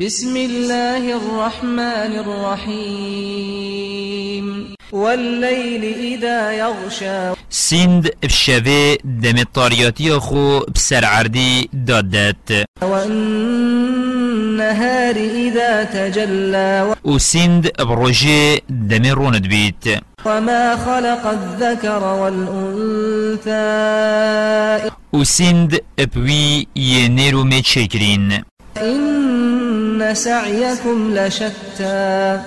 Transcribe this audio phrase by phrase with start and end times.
[0.00, 3.66] بسم الله الرحمن الرحيم.
[4.92, 7.34] والليل إذا يغشى.
[7.50, 12.64] سند بشوه دم طارياتي خو بسر عردي دادت.
[12.82, 13.96] والنهار
[15.16, 16.94] إذا تجلى.
[17.04, 19.84] و سند بروجي دم روند بيت
[20.24, 23.50] وما خلق الذكر والأنثى.
[25.12, 25.80] و سند
[26.14, 28.42] بوي ينيرو ميت شكرين
[30.10, 32.40] إن سعيكم لشتى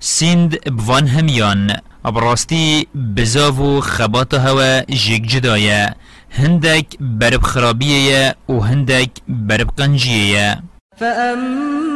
[0.00, 5.94] سند بوان هميان براستي بزاو خبات هوا جيك جدايا
[6.38, 10.60] هندك برب خرابية و هندك برب قنجية
[10.96, 11.95] فأما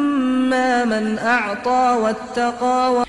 [0.50, 1.18] من
[2.02, 3.04] واتقى و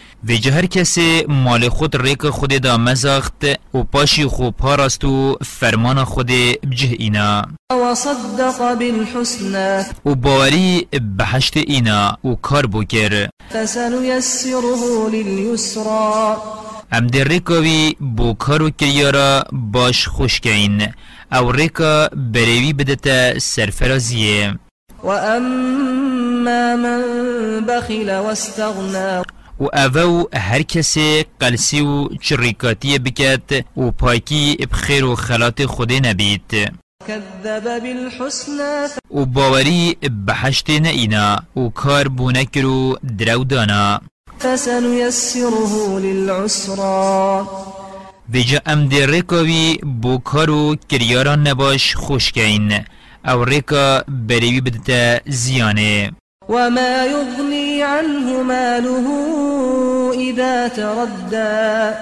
[0.52, 6.28] هر کسی مال خود ریک خود دا مزاخت و پاشی خو پاراستو فرمان خود
[6.72, 7.46] بجه اینا.
[7.72, 9.84] وصدق بالحسنى.
[10.06, 10.88] و باوری
[11.18, 13.30] بحشت اینا و کار بکر.
[13.54, 16.36] فسنيسره لليسرى
[16.94, 20.88] ام در ریکاوی بو کارو کریارا باش خوش کین
[21.32, 24.54] او ریکا بریوی بدتا سرفرازیه.
[25.04, 27.02] وأما من
[27.66, 29.24] بخل واستغنى
[29.60, 36.72] و اوو هر کسی قلسی و چریکاتی بکت و پاکی بخیر و خلات خود نبید
[37.08, 44.02] كذب بالحسنى و باوری بحشت نئینا و کار بونکر و درو دانا
[44.40, 47.46] فسنيسره للعسرى.
[48.30, 52.86] ویجا ام دی ریکاوی بو کارو کریاران نباش خوشکین
[53.26, 56.12] او ریکا بریوی بدتا زیانه
[56.50, 59.08] وما يغني عنه ماله
[60.14, 61.96] إذا تردى.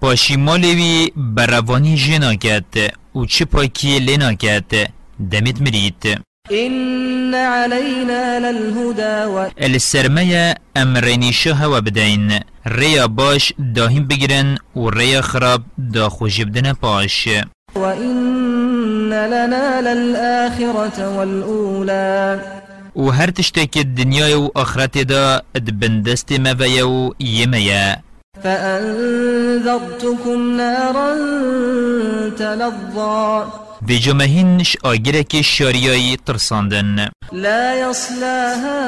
[0.00, 4.90] پاشی مالوی بروانی جناکت و چه پاکی لناکت
[5.30, 6.18] دمت مرید.
[6.52, 9.48] إن علينا للهدى و...
[9.60, 17.28] السرمية امرينيشا هوا بدين ريا باش داهم بگرن و ريا خراب دا خوش بدن باش
[17.76, 18.67] وإن
[19.10, 22.40] لنا للآخرة والأولى.
[22.94, 28.02] و هر تشتك الدنيا و آخرت دا ادبندست مبايا و يميا
[28.44, 31.14] فأنذرتكم نارا
[32.38, 33.44] تلظى.
[33.82, 38.80] بجمهنش آگرك شارياي ترساندن لا يصلاها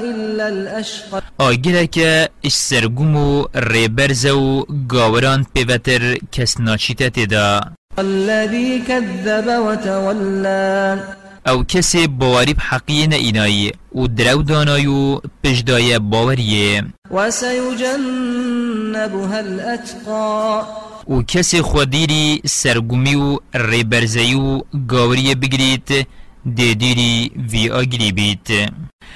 [0.00, 1.22] إلا الأشقى.
[1.40, 1.98] آگرك
[2.44, 7.60] اش سرگومو ریبرزو گاوران پیوتر کس ناچیتت دا
[7.98, 10.98] الذي كذب وتولى.
[11.46, 13.72] أو کسی باوری بحقی اینایی.
[13.94, 16.84] و درو دانایو پجدای باوریه.
[17.10, 17.76] وسيجنبها
[19.36, 20.64] الأتقى.
[21.08, 26.06] و کسی خودیری سرگومی و ریبرزی و گاوری بگرید
[26.54, 28.70] دیدیری وی آگری بیت.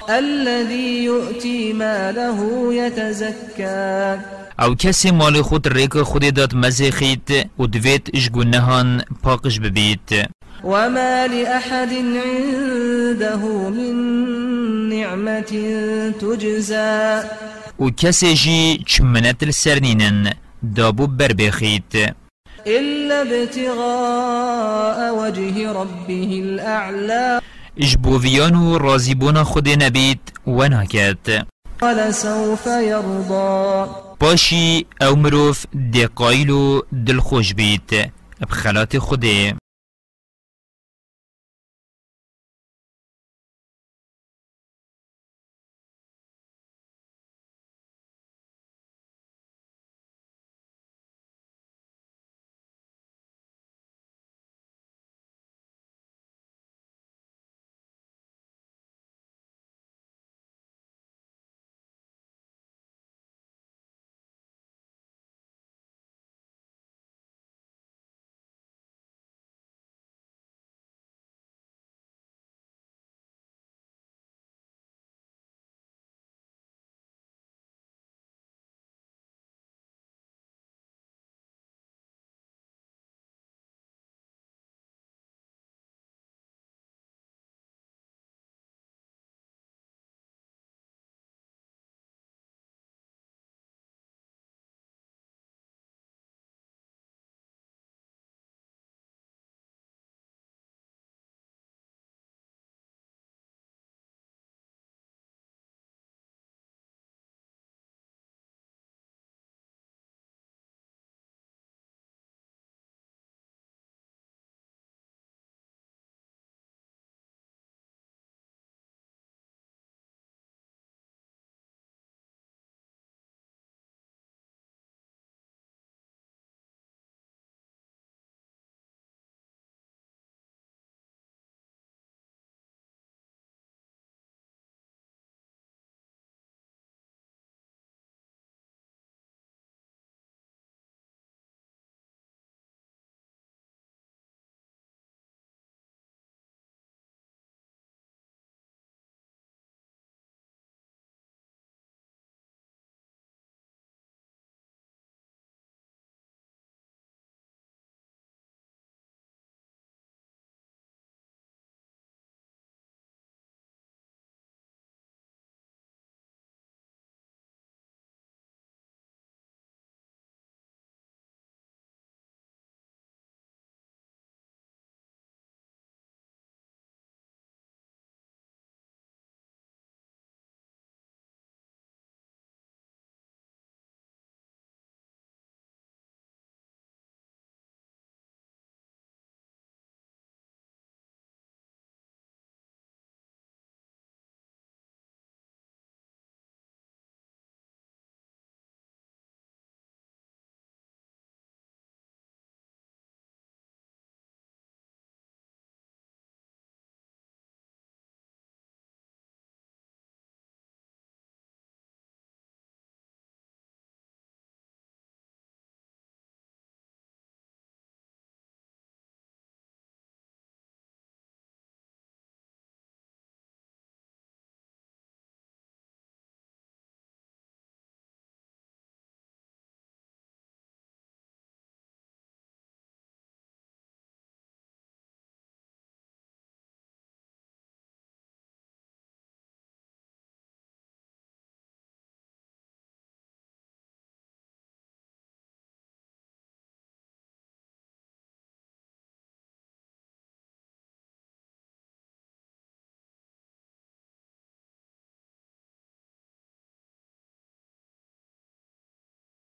[0.09, 4.40] الذي يؤتي ماله يتزكى.
[4.61, 10.29] أو کسی مال خود ریک خود داد مزخید و دویت اشگونهان پاقش ببیت.
[10.63, 13.35] وما لأحد عنده
[13.69, 13.95] من
[14.89, 15.41] نعمة
[16.21, 17.21] تجزى
[17.79, 20.33] و کسی جی چمنت السرنینن
[20.75, 22.15] دابو بر بخید
[22.67, 27.41] إلا ابتغاء وجه ربه الأعلى.
[28.79, 31.47] رازیبون خود نبید و ناکد
[31.81, 34.10] ولسوف يرضى.
[34.21, 38.13] باشی أو مروف دقایل و دلخوش بید
[38.49, 39.55] بخلات خوده